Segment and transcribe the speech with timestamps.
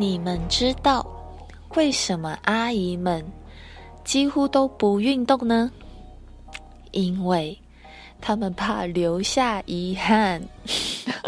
[0.00, 1.04] 你们知道
[1.74, 3.24] 为什么阿姨们
[4.04, 5.68] 几乎都不运动呢？
[6.92, 7.58] 因为
[8.20, 10.40] 她们怕留下遗憾。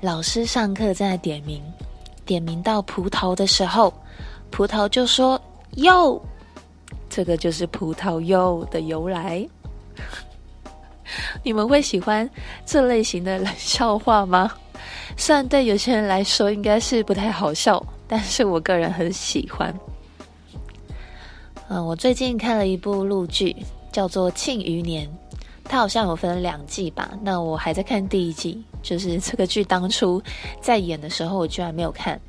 [0.00, 1.62] 老师上课在点名，
[2.26, 3.94] 点名到葡萄的时候，
[4.50, 5.40] 葡萄就说
[5.78, 6.20] “哟”，
[7.08, 9.48] 这个就是葡萄柚的由来。
[11.42, 12.28] 你们会喜欢
[12.64, 14.50] 这类型的冷笑话吗？
[15.16, 19.74] 虽然对有些人来说应该是不太好笑，但是我个人很喜欢。
[21.68, 23.56] 嗯，我最近看了一部陆剧，
[23.90, 25.06] 叫做《庆余年》。
[25.66, 28.62] 它好像有分两季吧，那我还在看第一季。
[28.82, 30.22] 就是这个剧当初
[30.60, 32.20] 在演的时候，我居然没有看。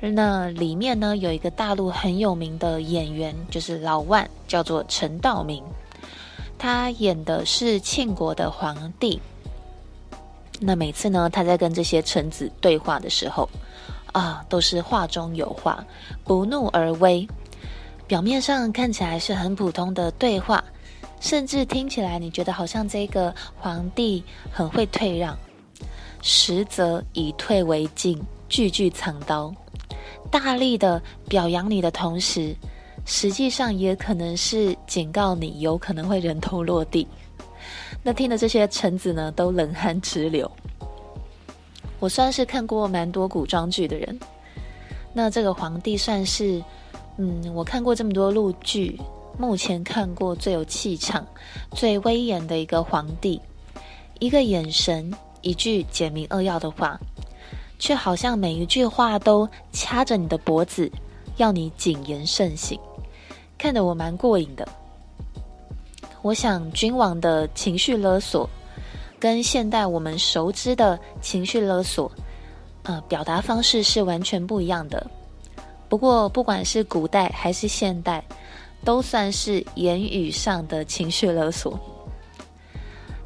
[0.00, 5.64] 那里面呢，有一个大陆很有名的演员，就是老万，叫做陈道明。
[6.58, 9.20] 他演的是庆国的皇帝。
[10.60, 13.48] 那每次呢，他在跟这些臣子对话的时候，
[14.12, 15.84] 啊，都是话中有话，
[16.24, 17.26] 不怒而威。
[18.06, 20.62] 表面上看起来是很普通的对话。
[21.20, 25.36] 甚至听起来，你觉得好像这个皇帝很会退让，
[26.22, 29.52] 实则以退为进，句句藏刀，
[30.30, 32.54] 大力的表扬你的同时，
[33.10, 37.08] 实际上也可能是警告你有可能会人头落地。
[38.02, 40.48] 那听的这些臣子呢，都冷汗直流。
[41.98, 44.20] 我算是看过蛮多古装剧的人，
[45.14, 46.62] 那这个皇帝算是，
[47.16, 49.00] 嗯，我看过这么多陆剧。
[49.38, 51.26] 目前看过最有气场、
[51.70, 53.40] 最威严的一个皇帝，
[54.18, 57.00] 一个眼神，一句简明扼要的话，
[57.78, 60.90] 却好像每一句话都掐着你的脖子，
[61.36, 62.78] 要你谨言慎行，
[63.58, 64.66] 看得我蛮过瘾的。
[66.22, 68.48] 我想，君王的情绪勒索，
[69.18, 72.10] 跟现代我们熟知的情绪勒索，
[72.84, 75.04] 呃，表达方式是完全不一样的。
[75.88, 78.24] 不过，不管是古代还是现代。
[78.84, 81.76] 都算是言语上的情绪勒索。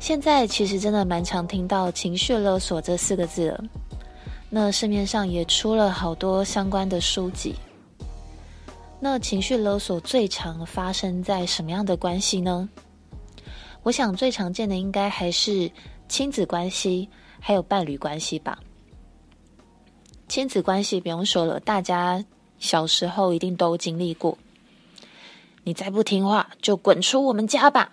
[0.00, 3.62] 现在其实真的蛮常听到“情绪勒索”这四个字了。
[4.48, 7.54] 那市面上也出了好多相关的书籍。
[9.04, 12.68] 那情绪勒索最常发生在什么样的关系呢？
[13.82, 15.68] 我想最常见的应该还是
[16.08, 17.08] 亲子关系，
[17.41, 18.60] 还有伴侣关系吧。
[20.28, 22.24] 亲子关系不用说了，大家
[22.60, 24.38] 小时候一定都经历过。
[25.64, 27.91] 你再不听话，就滚出我们家吧！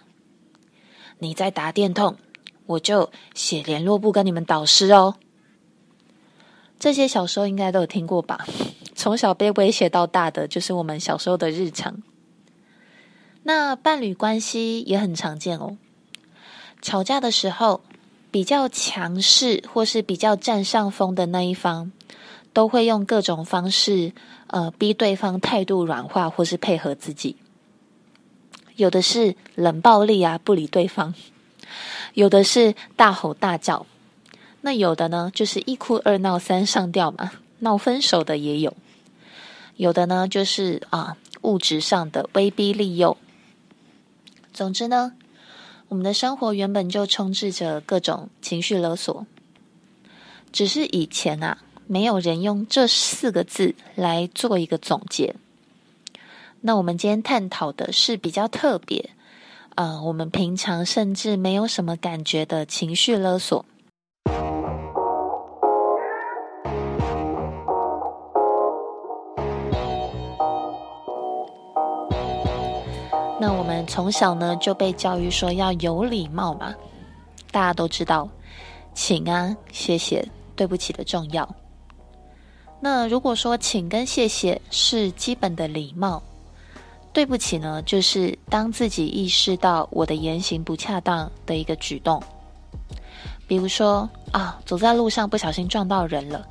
[1.18, 2.18] 你再打电筒，
[2.68, 5.16] 我就写联络簿跟你们导师哦。
[6.78, 8.46] 这些小时候应该都有听过吧？
[9.10, 12.04] 从小被威胁到大的，就是我们小时候的日常。
[13.42, 15.78] 那伴侣关系也很常见哦。
[16.80, 17.82] 吵架的时候，
[18.30, 21.92] 比较强势或是比较占上风的那一方，
[22.54, 24.14] 都会用各种方式，
[24.46, 27.38] 呃，逼对方态度软化，或是配合自己。
[28.76, 31.16] 有的是冷暴力啊，不理对方；
[32.14, 33.88] 有的是大吼大叫；
[34.62, 38.72] 那有的呢，就是一哭二闹三上吊嘛，闹分手的也有；
[39.80, 43.16] 有的呢，就是啊，物质上的威逼利诱。
[44.54, 45.14] 总之呢，
[45.88, 49.26] 我们的生活原本就充斥着各种情绪勒索，
[50.52, 55.34] 只是以前啊，没有人用这四个字来做一个总结。
[56.60, 59.12] 那我们今天探讨的是比较特别，
[59.76, 63.64] 呃，我们平常甚至没有什么感觉的情绪勒索。
[73.90, 76.74] 从小呢就被教育说要有礼貌嘛，
[77.52, 78.30] 大家都知道，
[78.94, 81.50] 请啊、谢谢、对不起的重要。
[82.80, 86.22] 那如果说请跟谢谢是基本的礼貌。
[87.12, 92.22] 对不起呢，就是当自己意识到我的言行不恰当的一个举动，
[93.48, 96.48] 比如说啊，走在路上不小心撞到人了，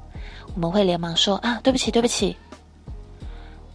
[0.57, 2.37] 我们会连忙说啊，对不起，对不起。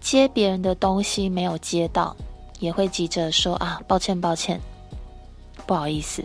[0.01, 2.13] 接别人的东西没有接到，
[2.63, 4.59] 也会急着说啊，抱歉，抱歉，
[5.67, 6.23] 不好意思。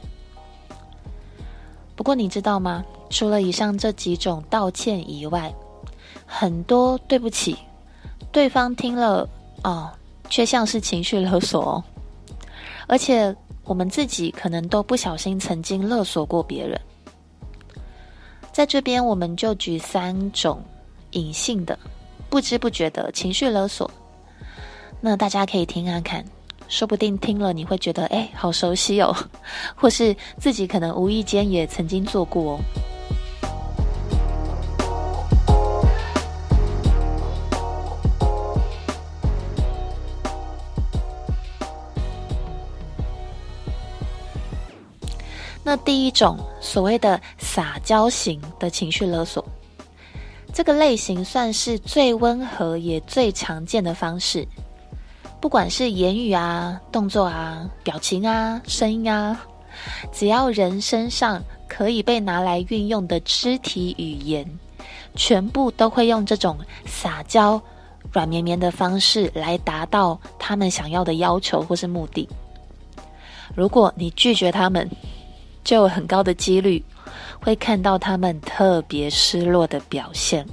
[1.96, 2.84] 不过你知道吗？
[3.10, 5.52] 除了以上这几种道歉以外，
[6.24, 7.56] 很多对不起，
[8.30, 9.28] 对方听了
[9.64, 9.90] 哦。
[10.30, 11.84] 却像是情绪勒索哦，
[12.86, 16.78] 而且我们自己可能都不小心曾经勒索过别人。
[18.52, 20.62] 在这边，我们就举三种
[21.12, 21.78] 隐性的、
[22.28, 23.90] 不知不觉的情绪勒索。
[25.00, 26.24] 那大家可以听看看，
[26.68, 29.16] 说不定听了你会觉得，哎，好熟悉哦，
[29.76, 32.60] 或是自己可能无意间也曾经做过哦。
[45.64, 49.44] 那第一种所谓的撒娇型的情绪勒索，
[50.52, 54.48] 这个类型算是最温和也最常见的方式。
[55.40, 59.40] 不管是言语啊、动作啊、表情啊、声音啊，
[60.12, 64.44] 只要人身上可以被拿来运用的肢体语言，
[65.14, 67.60] 全部都会用这种撒娇、
[68.12, 72.28] 软绵绵的方式来达到他们想要的要求或是目的。
[73.54, 74.90] 如果你拒绝他们，
[75.62, 76.84] 就有很高的几率
[77.40, 80.44] 会看到他们特别失落的表现。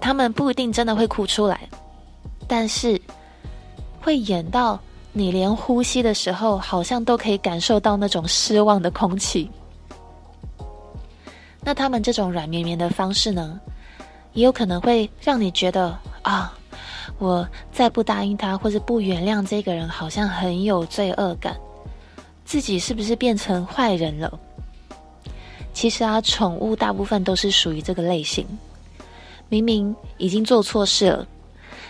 [0.00, 1.68] 他们不一定真的会哭出来，
[2.54, 3.00] 但是
[3.98, 4.78] 会演到
[5.14, 9.50] 你连呼吸的时候，好像都可以感受到那种失望的空气。
[11.62, 13.58] 那他们这种软绵绵的方式呢，
[14.34, 16.52] 也有可能会让你觉得啊，
[17.18, 21.56] 我再不答应他，或者不原谅这个人，好像很有罪恶感。
[22.44, 24.38] 自己是不是变成坏人了？
[25.72, 28.46] 其实啊，宠物大部分都是属于这个类型。
[29.48, 31.26] 明明已经做错事了，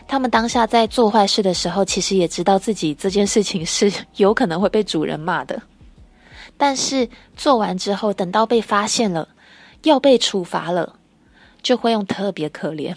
[0.07, 5.61] 他们当下在做坏事的时候，其实也知道自己这件事情是有可能会被主人骂的。
[6.57, 9.29] 但是做完之后，等到被发现了，
[9.83, 10.97] 要被处罚了，
[11.63, 12.95] 就会用特别可怜，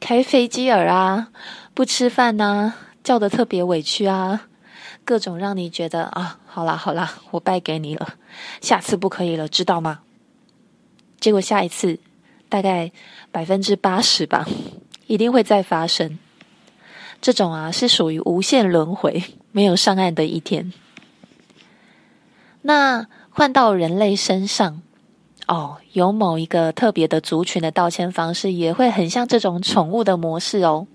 [0.00, 1.28] 开飞机耳啊，
[1.74, 4.48] 不吃饭呐、啊，叫得特别委屈啊。
[5.04, 8.14] 各种让你觉得啊，好啦好啦，我败给你了，
[8.60, 10.00] 下次不可以了，知道吗？
[11.18, 11.98] 结果下一次，
[12.48, 12.92] 大概
[13.32, 14.46] 百分之八十吧，
[15.12, 16.18] 一定会再发生。
[17.20, 19.22] 这种啊，是属于无限轮回，
[19.52, 20.72] 没有上岸的一天。
[22.62, 24.80] 那换到人类身上，
[25.46, 30.86] 哦，有某一个特别的族群的道歉方式，也会很像这种宠物的模式哦。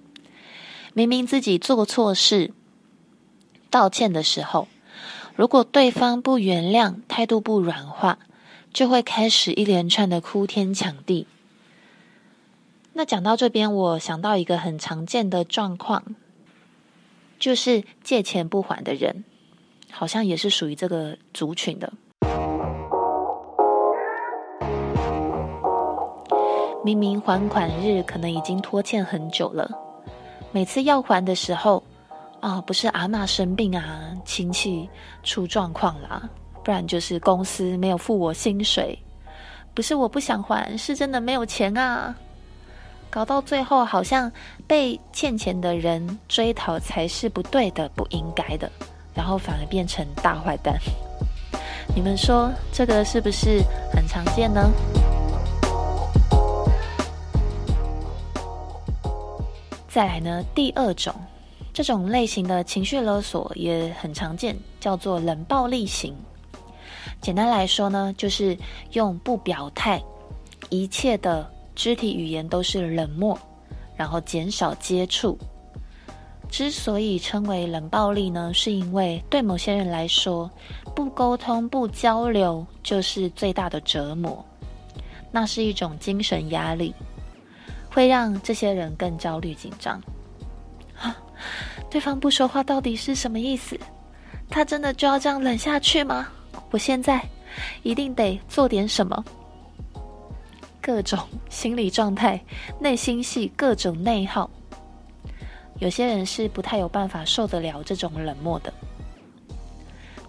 [0.95, 2.51] 明明自己做错事。
[3.69, 4.67] 道歉的时候，
[5.35, 8.17] 如果对方不原谅，态度不软化，
[8.73, 11.27] 就会开始一连串的哭天抢地。
[12.97, 16.03] 那讲到这边，我想到一个很常见的状况，
[17.37, 19.23] 就是借钱不还的人，
[19.91, 21.93] 好像也是属于这个族群的。
[26.83, 29.69] 明明还款日可能已经拖欠很久了，
[30.51, 31.83] 每次要还的时候。
[32.39, 34.89] 啊、不是阿嬷生病啊，亲戚
[35.21, 36.27] 出状况啦，
[36.63, 38.97] 不然就是公司没有付我薪水，
[39.75, 42.15] 不是我不想还，是真的没有钱啊。
[43.09, 44.31] 搞到最后，好像
[44.67, 48.69] 被欠钱的人追讨才是不对的、不应该的，
[49.13, 50.77] 然后反而变成大坏蛋。
[51.95, 53.61] 你们说这个是不是
[53.93, 54.69] 很常见呢？
[59.87, 61.13] 再来呢，第二种。
[61.73, 66.15] 这种类型的情绪勒索也很常见，叫做冷暴力型。
[67.21, 68.57] 简单来说呢，就是
[68.93, 70.01] 用不表态，
[70.69, 73.37] 一切的肢体语言都是冷漠，
[73.95, 75.37] 然后减少接触。
[76.49, 80.49] 之所以称为冷暴力呢，是因为对某些人来说，
[80.95, 84.43] 不沟通、不交流就是最大的折磨，
[85.31, 86.95] 那是一种精神压力，
[87.91, 90.01] 会让这些人更焦虑紧张。
[91.91, 93.79] 对方不说话到底是什么意思？
[94.49, 96.27] 他真的就要这样冷下去吗？
[96.71, 97.23] 我现在
[97.83, 99.23] 一定得做点什么。
[100.87, 102.41] 各种心理状态、
[102.79, 104.49] 内心戏、各种内耗。
[105.79, 108.73] 有些人是不太有办法受得了这种冷漠的。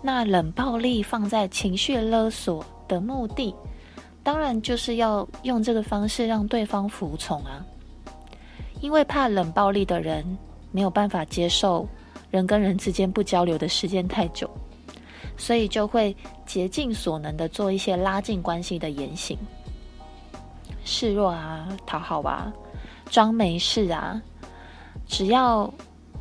[0.03, 3.55] 那冷暴力放在情绪勒索的目的，
[4.25, 7.65] 当然就是要用这个方式让对方服从啊。
[8.81, 10.37] 因为怕冷暴力的人。
[10.71, 11.89] 没有办法接受
[12.31, 14.49] 人跟人之间不交流的时间太久，
[15.39, 19.37] 所以就会竭尽所能的做一些拉近关系的言行，
[20.89, 22.51] 示弱啊，讨好啊，
[23.11, 24.21] 装没事啊，
[25.07, 25.71] 只要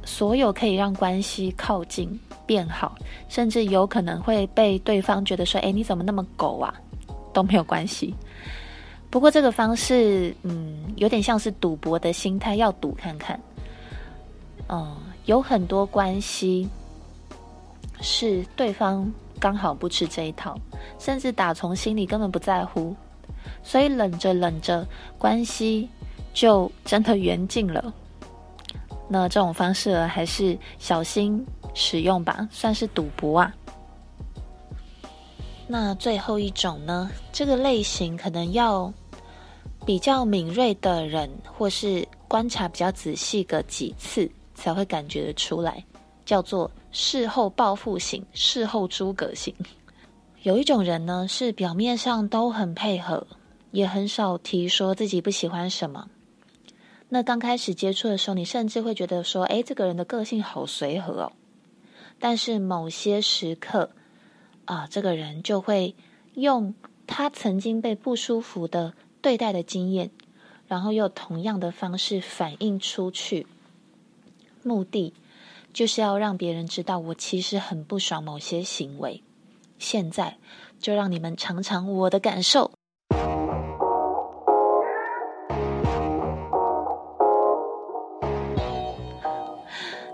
[0.04, 2.94] 所有可以让关系靠近变好，
[3.30, 6.74] 甚至有可能会被对方觉得说：“哎，你怎么那么狗啊？”
[7.34, 8.14] 都没有关系。
[9.10, 13.40] 不过这个方式，嗯，有点像是赌博的心态，要赌看看。
[14.68, 16.68] 嗯，有很多关系
[18.02, 19.10] 是对方
[19.40, 20.58] 刚好不吃这一套，
[21.00, 22.94] 甚至打从心里根本不在乎，
[23.64, 24.88] 所以冷着冷着，
[25.18, 25.90] 关系
[26.34, 27.94] 就真的缘尽了。
[29.10, 33.54] 那这种方式还是小心使用吧，算是赌博啊。
[35.68, 38.92] 那最后一种呢，这个类型可能要
[39.86, 45.84] 比较敏锐的人，或是观察比较仔细个几次，才会感觉得出来，
[46.26, 49.54] 叫做事后报复型、事后诸葛型。
[50.44, 53.28] 有一种人呢，是表面上都很配合，
[53.72, 56.10] 也很少提说自己不喜欢什么。
[57.10, 61.32] 那刚开始接触的时候，你甚至会觉得说，哎，这个人的个性好随和哦。
[62.20, 63.90] 但是某些时刻，
[64.66, 65.96] 啊，这个人就会
[66.36, 66.76] 用
[67.08, 70.12] 他曾经被不舒服的对待的经验，
[70.68, 73.48] 然后用同样的方式反映出去，
[74.64, 75.14] 目的
[75.74, 79.24] 就是要让别人知道我其实很不爽某些行为。
[79.78, 80.38] 现在
[80.80, 82.72] 就让你们尝尝我的感受。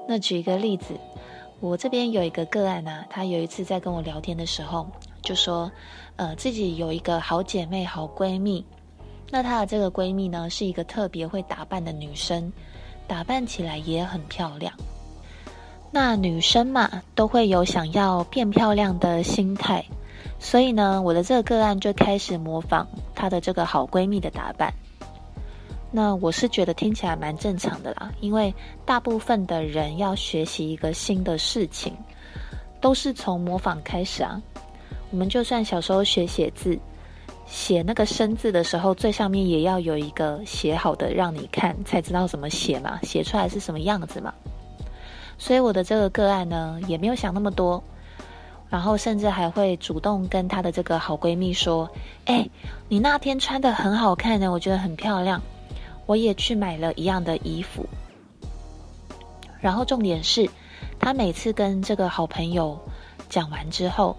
[0.08, 1.00] 那举一个例子。
[1.60, 4.86] 我这边有一个个案啊，她有一次在跟我聊天的时候，
[5.22, 5.72] 就说，
[6.17, 8.65] 呃，自己有一个好姐妹、好闺蜜。
[9.29, 12.51] 那她的这个闺蜜呢，是一个特别会打扮的女生，
[13.08, 14.74] 打扮起来也很漂亮。
[15.95, 19.85] 那女生嘛，都会有想要变漂亮的心态，
[20.39, 24.73] 所以呢，我的这个个案就开始模仿她的这个好闺蜜的打扮。
[25.91, 28.51] 那我是觉得听起来蛮正常的啦，因为
[28.83, 31.93] 大部分的人要学习一个新的事情，
[32.81, 34.41] 都是从模仿开始啊。
[35.12, 36.75] 我们就算小时候学写字，
[37.45, 44.33] 写那个生字的时候，最上面也要有一个写好的让你看，才知道怎么写嘛，写出来是什么样子嘛。
[45.37, 47.83] 所以我的这个个案呢，也没有想那么多，
[48.69, 51.89] 然后甚至还会主动跟她的这个好闺蜜说
[52.25, 52.49] ：“哎，
[52.89, 55.41] 你那天穿得很好看呢，我觉得很漂亮。”
[56.05, 57.87] 我也去买了一样的衣服，
[59.61, 60.49] 然后重点是，
[60.99, 62.77] 她每次跟这个好朋友
[63.29, 64.17] 讲完之后，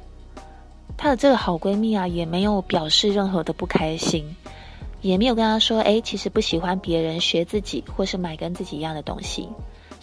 [0.96, 4.34] 她的这个好闺蜜啊，也没有表示任何的不开心，
[5.02, 9.46] 也没有跟她说，哎，其实不喜欢别人学自己，或是买跟自己一样的东西，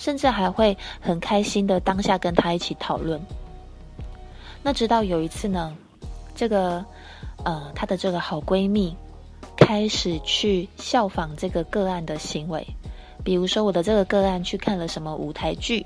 [0.02, 3.22] 甚至还会很开心的当下跟她一起讨论。
[4.64, 5.78] 那直到有一次呢，
[6.34, 6.84] 这个
[7.44, 8.96] 呃，她的这个好闺蜜。
[9.58, 12.66] 开始去效仿这个个案的行为，
[13.24, 15.86] 比如说我的这个个案去看了什么舞台剧，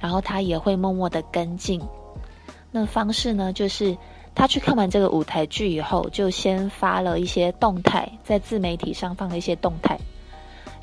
[0.00, 1.80] 然后她也会默默的跟进。
[2.70, 3.96] 那方式呢，就是
[4.34, 9.98] 她去看完这个舞台剧以后，就先发了一些动态，在自媒体上放了一些动态，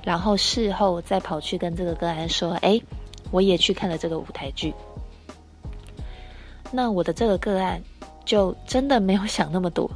[0.09, 2.81] 然后事后再跑去跟这个个案说：“哎，
[3.29, 4.73] 我也去看了这个舞台剧。”
[6.73, 7.79] 那我的这个个案
[8.25, 9.87] 就真的没有想那么多，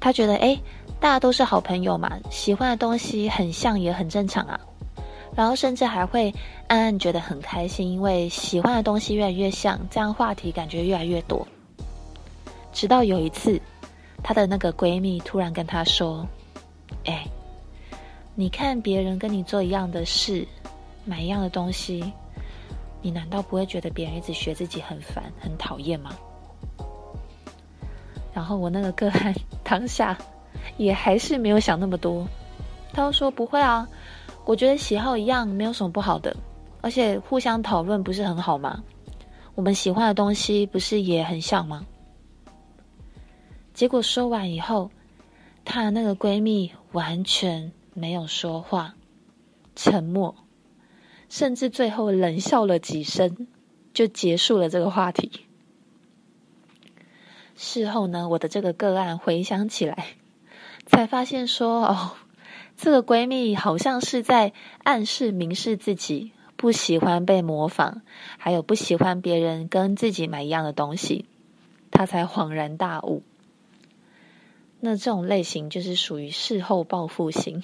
[0.00, 0.58] 他觉得：“哎。”
[1.00, 4.58] 大家都是好朋友嘛，喜欢的东西很像也很正常啊。
[5.36, 6.32] 然后甚至还会
[6.66, 11.46] 暗暗觉得很开心，因为喜欢的东西越来越像，这样话题感觉越来越多。
[12.72, 13.60] 直到有一次，
[14.22, 16.26] 她的那个闺蜜突然跟她说
[17.04, 17.26] ：“哎，
[18.34, 20.46] 你看别人跟你做一样的事，
[21.04, 22.12] 买一样的东西，
[23.02, 26.10] 你难道不会觉得别人一直学自己很烦、很讨厌吗？”
[28.34, 30.16] 然后我那个个案当下。
[30.78, 32.26] 也还是没有想那么多，
[32.92, 33.86] 他说不会啊，
[34.44, 36.34] 我觉得喜好一样没有什么不好的，
[36.80, 38.82] 而且互相讨论不是很好吗？
[39.54, 41.84] 我们喜欢的东西不是也很像吗？
[43.74, 44.90] 结果说完以后，
[45.64, 48.94] 她那个闺蜜完全没有说话，
[49.74, 50.34] 沉默，
[51.28, 53.46] 甚至最后冷笑了几声，
[53.94, 55.46] 就结束了这个话题。
[57.56, 60.08] 事后呢，我的这个个案回想起来。
[60.86, 62.12] 才发现说哦，
[62.76, 68.02] 这个闺蜜好像是在暗示、明示自己不喜欢被模仿，
[68.36, 71.24] 还有不喜欢别人跟自己买一样的东西，
[71.90, 73.22] 她才恍然大悟。
[74.86, 77.62] 那这种类型就是属于事后报复型，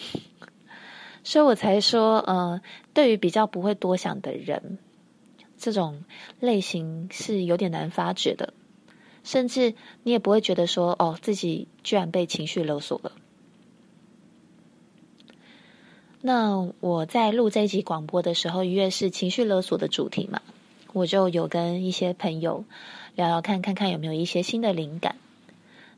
[1.23, 2.63] 所以我才说，呃，
[2.95, 4.79] 对于比较不会多想的人，
[5.59, 6.03] 这种
[6.39, 8.55] 类型是有点难发觉的。
[9.23, 13.13] 甚至你也不会觉得说，哦，自己居然被情绪勒索了。
[16.23, 20.41] 那我在录这一集广播的时候，因为是情绪勒索的主题嘛，
[20.95, 22.65] 我就有跟一些朋友
[23.15, 25.17] 聊聊看，看看有没有一些新的灵感。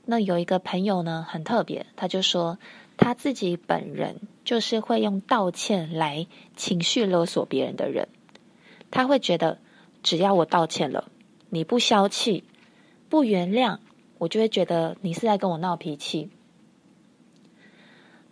[0.04, 2.58] 那有一个朋友呢，很特别，他就说
[2.96, 8.08] 他自己本人就是会用道歉来情绪勒索别人的人。
[8.90, 9.58] 他会觉得，
[10.02, 11.10] 只要我道歉了，
[11.50, 12.44] 你不消气。
[13.08, 13.78] 不原谅，
[14.18, 16.30] 我就会觉得你是在跟我闹脾气。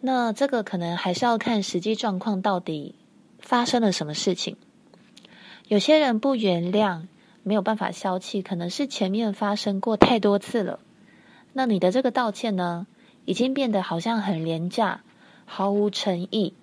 [0.00, 2.94] 那这个可能还是要看实际状况到底
[3.38, 4.56] 发生了什么事情。
[5.68, 7.02] 有些人不原谅，
[7.42, 10.80] 没有办法消气，可能是前面发生过太多次了。
[11.52, 12.86] 那你的这个道歉呢，
[13.24, 15.02] 已经变得好像很廉价，
[15.44, 16.54] 毫无诚意。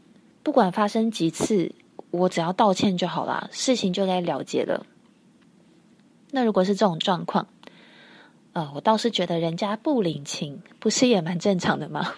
[0.44, 1.74] 不管发生几次，
[2.10, 4.86] 我只要道歉就好了，事情就该了结了。
[6.32, 7.48] 那如果是这种状况，
[8.53, 12.13] 呃，我倒是觉得人家不领情，不是也蛮正常的吗？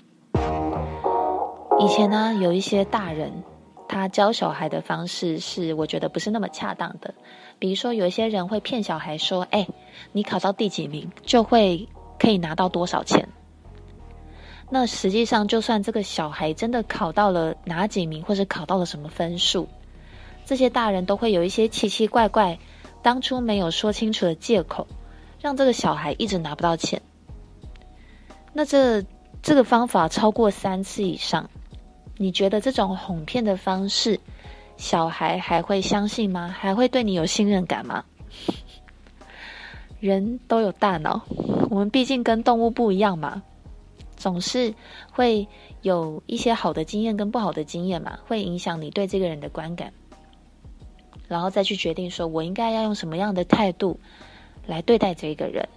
[1.80, 3.44] 以前呢，有一些大人，
[3.88, 7.16] 他教小孩的方式是我觉得不是那么恰当的。
[7.58, 9.68] 比如说，有一些人会骗小孩说：“哎，
[10.12, 11.88] 你考到第几名，就会
[12.20, 13.28] 可以拿到多少钱。”
[14.70, 19.68] 那实际上，就算这个小孩真的考到了哪几名，或者考到了什么分数，
[20.46, 22.60] 这些大人都会有一些奇奇怪怪。
[23.02, 24.86] 当初没有说清楚的借口，
[25.42, 27.02] 让这个小孩一直拿不到钱。
[28.54, 29.04] 那这
[29.42, 31.50] 这个方法超过三次以上，
[32.18, 34.20] 你觉得这种哄骗的方式，
[34.76, 36.48] 小孩还会相信吗？
[36.48, 38.04] 还会对你有信任感吗？
[40.00, 41.22] 人都有大脑，
[41.70, 43.44] 我们毕竟跟动物不一样嘛，
[44.16, 44.74] 总是
[45.12, 45.48] 会
[45.82, 49.92] 有一些好的经验跟不好的经验嘛，会影响你对这个人的观感。
[51.28, 54.00] 然后再去决定说，我应该要用什么样的态度
[54.66, 55.68] 来对待这个人。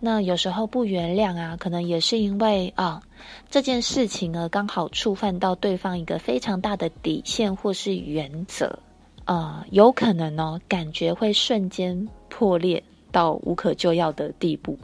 [0.00, 3.02] 那有时候不原谅啊，可能也是因为啊，
[3.48, 8.78] 这件事情呢，刚好触犯到对方一个非常大的底线或是原则
[9.26, 14.78] 啊，有可能呢，感觉会瞬间破裂到无可救药的地步。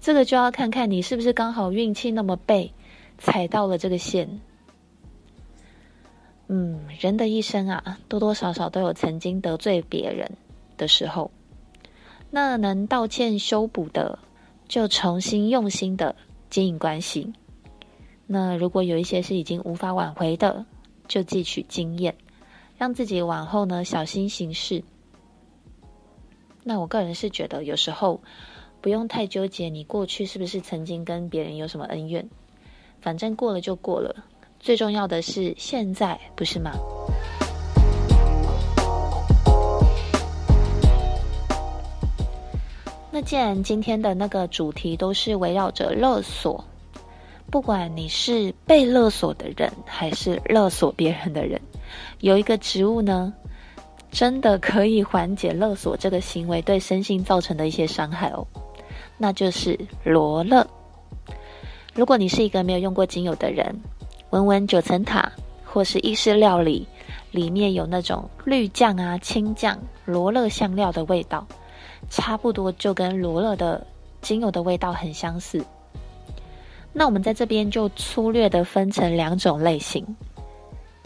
[0.00, 2.72] 这个就要看看你是不是刚好运气那么背，
[3.18, 4.40] 踩到了这个线。
[6.48, 10.30] 嗯，人的一生啊，多多少少都有曾经得罪别人
[10.76, 11.30] 的时候。
[12.30, 14.18] 那能道歉修补的，
[14.68, 16.14] 就重新用心的
[16.50, 17.32] 经营关系。
[18.26, 20.64] 那如果有一些是已经无法挽回的，
[21.08, 22.14] 就汲取经验，
[22.82, 24.82] 让自己往后呢小心行事。
[26.64, 28.20] 那我个人是觉得，有时候
[28.80, 32.28] 不用太纠结你过去是不是曾经跟别人有什么恩怨，
[33.00, 34.24] 反正过了就过了。
[34.58, 36.72] 最重要的是现在，不是吗？
[43.12, 46.64] 那既然今天的那个主题都是围绕着勒索，
[47.48, 51.60] 不管你是被勒索的人，还是勒索别人的人，
[52.20, 53.32] 有一个植物呢，
[54.10, 58.46] 真的可以缓解勒索这个行为对身心造成的一些伤害哦，
[59.18, 60.66] 那就是罗勒。
[61.94, 63.74] 如果你是一个没有用过精油的人，
[64.30, 65.30] 闻闻九层塔，
[65.64, 66.86] 或是意式料理，
[67.30, 71.46] 里面有那种绿酱啊、青酱、罗勒香料的味道，
[72.08, 73.86] 差不多就跟罗勒的
[74.20, 75.62] 精油的味道很相似。
[76.94, 80.04] 那我们在这边就粗略的分成两种类型。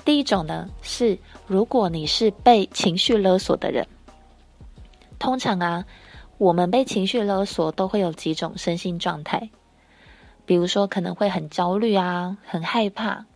[0.07, 3.89] 第一种呢，是如果你是被情绪勒索的人，
[5.19, 5.85] 通常啊，
[6.39, 9.51] 我们被情绪勒索都会有几种身心状态。
[10.45, 13.27] 比如说，可能会很焦虑啊，很害怕，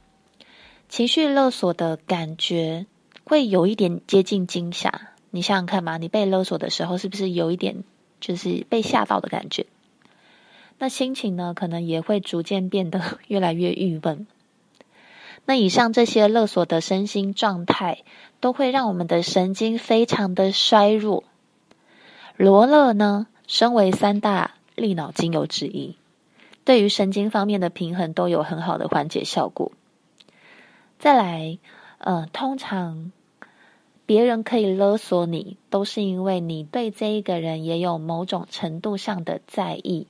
[0.89, 2.87] 情绪勒索的感觉
[3.25, 5.09] 会有一点接近惊吓。
[5.31, 7.83] 你想想看嘛，你被勒索的时候，是不是有一点
[8.21, 9.67] 就是被吓到的感觉？
[10.79, 14.29] 那心情呢，可能也会逐渐变得 越来越郁闷。
[15.45, 18.05] 那以上这些勒索的身心状态，
[18.41, 21.25] 都会让我们的神经非常的衰弱。
[22.37, 25.97] 罗勒呢，身为三大利脑精油之一。
[26.65, 29.73] 对于神经方面的平衡都有很好的缓解效果。
[30.99, 31.59] 再来，
[31.99, 33.11] 呃，通常
[34.07, 40.07] 别人可以勒索你，都是因为你对这一个人也有某种程度上的在意。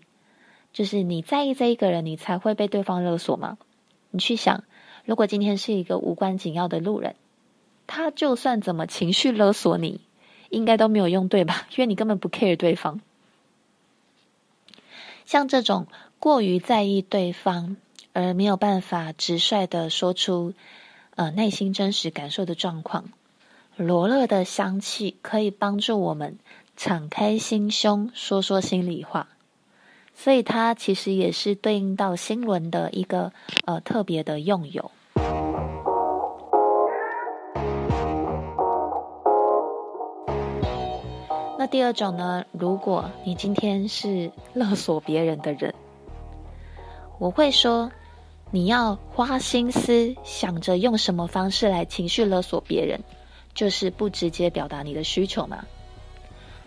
[0.73, 3.57] 就是你在意这一个人，你才会被对方勒索吗？
[4.11, 4.65] 你去想，
[5.05, 7.17] 如果今天是一个无关紧要的路人，
[7.87, 10.01] 他就算怎么情绪勒索你，
[10.49, 11.67] 应该都没有用，对吧？
[11.77, 13.01] 因为你根本不 care 对方。
[15.25, 15.87] 像这种。
[16.23, 17.79] 过于在意对方，
[18.13, 20.53] 而没有办法直率的说出，
[21.15, 23.09] 呃，内心真实感受的状况。
[23.75, 26.39] 罗勒的香气可以帮助我们
[26.77, 29.29] 敞开心胸，说说心里话，
[30.23, 33.33] 所以它其实也是对应到新轮的一个
[33.65, 34.91] 呃特别的用友。
[41.59, 42.45] 那第二种呢？
[42.53, 45.75] 如果你今天是勒索别人的人。
[47.19, 47.91] 我会说，
[48.51, 53.01] 你要花心思想着用什么方式来情绪勒索别人，
[53.55, 55.65] 就是不直接表达你的需求嘛，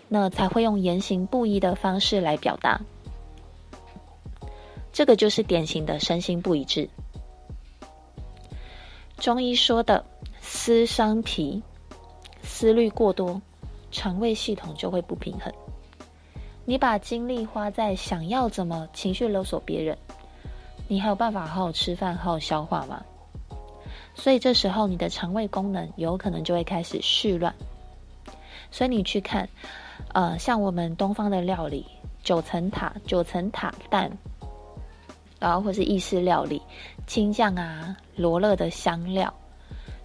[0.08, 2.80] 那才会用言行不一的方式来表达，
[4.94, 6.88] 这个就是典型的身心不一致。
[9.18, 10.04] 中医说的
[10.40, 11.60] 思伤脾，
[12.44, 13.42] 思虑过多，
[13.90, 15.52] 肠胃系统就会不平衡。
[16.64, 19.98] 你把精力花在想要怎么情绪勒索别人，
[20.86, 23.04] 你还有办法好好吃饭、好好消化吗？
[24.14, 27.52] 所以这时候你的肠胃功能有可能就会开始絮乱。
[28.70, 29.48] 所以你去看，
[30.12, 31.84] 呃，像我们东方的料理，
[32.22, 34.16] 九层塔、九层塔蛋，
[35.38, 36.60] 然后或是意式料理，
[37.06, 39.32] 青酱啊、罗勒的香料。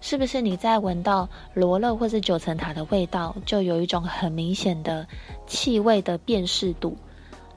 [0.02, 5.06] 是不是你在闻到罗勒或是九层塔的味道，就有一种很明显的
[5.46, 6.96] 气味的辨识度？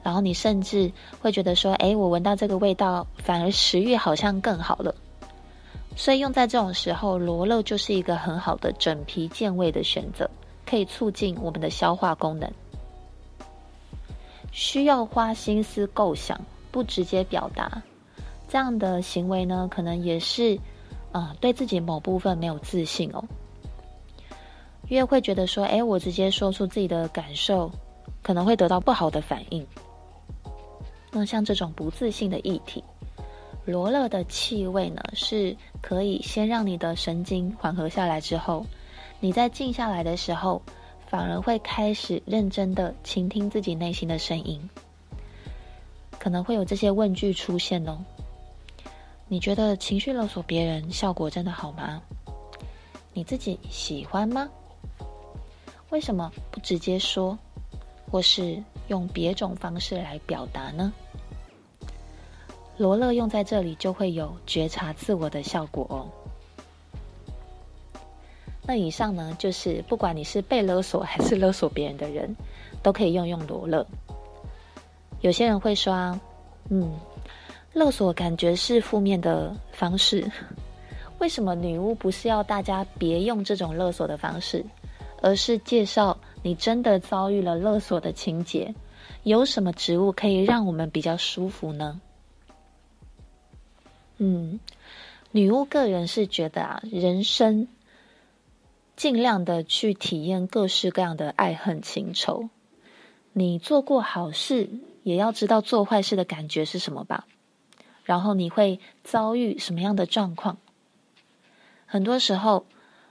[0.02, 4.94] 然后你甚至会觉得说：“哎，我闻到这个味道，反而食欲好像更好了。”
[5.96, 10.28] 所以用在这种时候，罗勒就是一个很好的整脾健胃的选择，
[10.66, 12.52] 可以促进我们的消化功能。
[14.52, 16.38] 需要花心思构想，
[16.74, 17.80] 不直接表达，
[18.48, 20.58] 这样的行为呢，可能也是。
[21.12, 23.22] 啊、嗯，对自己某部分没有自信哦，
[24.88, 27.70] 因为会觉得说，哎，我直接说出自己的感受，
[28.20, 29.64] 可能会得到不好的反应。
[31.12, 32.82] 那像这种不自信的议题，
[33.64, 38.66] 罗勒的气味呢，是可以先让你的神经缓和下来之后，
[39.20, 40.60] 你在静下来的时候，
[41.06, 44.68] 反而会开始认真的倾听自己内心的声音，
[46.24, 47.98] 可能会有这些问句出现哦。
[49.28, 52.00] 你觉得情绪勒索别人效果真的好吗？
[53.12, 54.48] 你自己喜欢吗？
[55.90, 57.38] 为什么不直接说，
[58.10, 60.90] 或是用别种方式来表达呢？
[62.78, 66.08] 罗勒用在这里就会有觉察自我的效果哦。
[68.62, 72.34] 那以上呢，就是不管你是被勒索还是勒索别人的人，
[72.82, 73.86] 都可以用用罗勒。
[75.24, 76.20] 有些人会说，
[76.68, 76.92] 嗯。
[77.72, 80.30] 勒索感觉是负面的方式，
[81.18, 84.64] 为什么女巫不是要大家别用这种勒索的方式，
[85.20, 88.72] 而是介绍你真的遭遇了勒索的情节，
[89.24, 92.00] 有什么植物可以让我们比较舒服呢？
[94.18, 94.60] 嗯，
[95.32, 97.66] 女巫个人是觉得啊，人生
[98.94, 102.50] 尽量的去体验各式各样的爱恨情仇，
[103.32, 104.70] 你做过好事，
[105.04, 107.28] 也要知道做坏事的感觉是什么吧。
[108.02, 110.58] 然后你会遭遇什么样的状况？
[111.86, 112.66] 很多时候，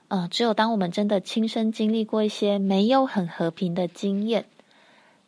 [0.09, 4.45] 嗯、只有当我们真的亲身经历过一些没有很和平的经验，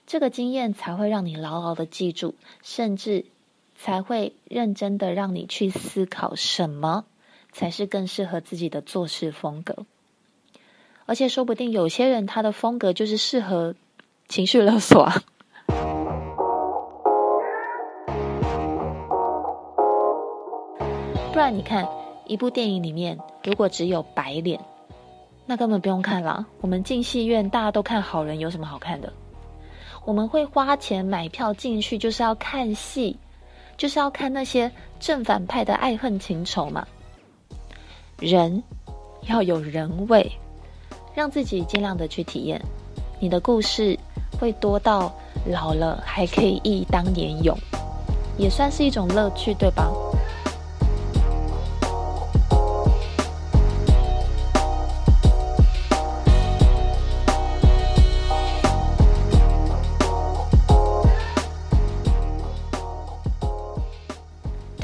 [0.05, 3.25] 这个经验才会让你牢牢的记住，甚至
[3.75, 7.05] 才会认真的让你去思考什么
[7.51, 9.85] 才是更适合自己的做事风格。
[11.05, 13.75] 而且说不定有些人他的风格就是适合
[14.27, 15.23] 情绪勒索啊。
[21.35, 21.85] 不然你看，
[22.27, 24.57] 一部电影里面如果只有白脸，
[25.45, 26.47] 那根本不用看了。
[26.61, 29.11] 我们进戏院，大家都看好人，有什么好看的？
[30.05, 33.17] 我们会花钱买票进去，就是要看戏，
[33.75, 36.87] 就是要看那些正反派的爱恨情仇嘛。
[38.17, 38.63] 人
[39.23, 40.31] 要有人味，
[41.13, 42.61] 让自己尽量的去体验，
[43.19, 43.99] 你的故事
[44.39, 45.13] 会多到
[45.45, 47.53] 老了还可以忆当年勇，
[48.37, 49.91] 也算是一种乐趣，对吧？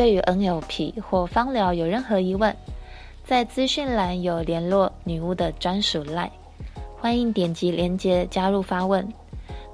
[0.01, 2.55] 对于 NLP 或芳疗有任何疑问，
[3.23, 6.31] 在资讯栏有联络女巫的专属 LINE，
[6.99, 9.07] 欢迎点击链接加入发问，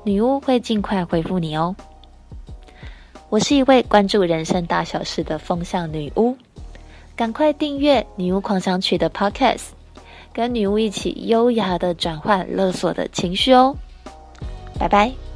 [0.04, 1.74] 女巫会尽快回复你哦。
[3.30, 6.36] 我是一位关注人生大小事的风向女巫，
[7.16, 9.68] 赶快订阅《女巫狂想曲》的 Podcast，
[10.34, 13.74] 跟女巫一起优雅的转换勒索的情绪哦。
[14.78, 15.27] 拜拜。